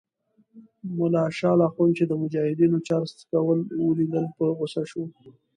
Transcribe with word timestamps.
ملا 0.97 1.23
شال 1.37 1.59
اخند 1.67 1.91
چې 1.97 2.03
د 2.07 2.11
مجاهدینو 2.21 2.77
چرس 2.87 3.11
څکول 3.19 3.59
ولیدل 3.87 4.25
په 4.37 4.45
غوسه 4.57 4.83
شو. 4.91 5.03